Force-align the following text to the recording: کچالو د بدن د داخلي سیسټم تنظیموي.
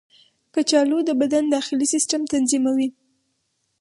کچالو 0.53 0.99
د 1.07 1.11
بدن 1.21 1.43
د 1.47 1.51
داخلي 1.55 1.85
سیسټم 1.93 2.21
تنظیموي. 2.33 2.87